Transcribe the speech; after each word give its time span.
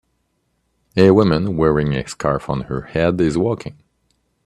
A 0.97 1.11
woman 1.11 1.55
wearing 1.57 1.93
a 1.93 2.07
scarf 2.07 2.49
on 2.49 2.61
her 2.61 2.81
head 2.81 3.21
is 3.21 3.37
walking. 3.37 3.77